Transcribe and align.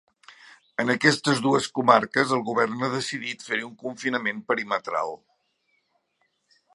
En 0.83 0.91
aquestes 0.93 1.41
dues 1.47 1.67
comarques 1.79 2.33
el 2.37 2.41
govern 2.49 2.87
ha 2.87 2.91
decidit 2.95 3.47
fer-hi 3.49 3.65
un 3.67 3.77
confinament 3.85 4.43
perimetral. 4.49 5.17